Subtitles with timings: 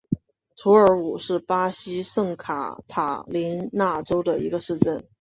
[0.57, 5.07] 图尔武是巴西圣卡塔琳娜州的一个市镇。